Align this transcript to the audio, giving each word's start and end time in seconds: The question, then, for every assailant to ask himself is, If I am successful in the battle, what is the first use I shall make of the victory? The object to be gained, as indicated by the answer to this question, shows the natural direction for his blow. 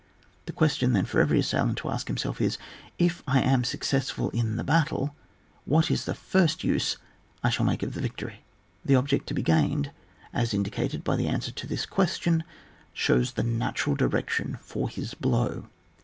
The 0.47 0.51
question, 0.51 0.93
then, 0.93 1.05
for 1.05 1.21
every 1.21 1.37
assailant 1.41 1.77
to 1.77 1.89
ask 1.91 2.07
himself 2.07 2.41
is, 2.41 2.57
If 2.97 3.21
I 3.27 3.39
am 3.39 3.63
successful 3.63 4.31
in 4.31 4.55
the 4.55 4.63
battle, 4.63 5.15
what 5.63 5.91
is 5.91 6.05
the 6.05 6.15
first 6.15 6.63
use 6.63 6.97
I 7.43 7.51
shall 7.51 7.67
make 7.67 7.83
of 7.83 7.93
the 7.93 8.01
victory? 8.01 8.43
The 8.83 8.95
object 8.95 9.27
to 9.27 9.35
be 9.35 9.43
gained, 9.43 9.91
as 10.33 10.55
indicated 10.55 11.03
by 11.03 11.17
the 11.17 11.27
answer 11.27 11.51
to 11.51 11.67
this 11.67 11.85
question, 11.85 12.43
shows 12.93 13.33
the 13.33 13.43
natural 13.43 13.95
direction 13.95 14.57
for 14.61 14.89
his 14.89 15.13
blow. 15.13 15.67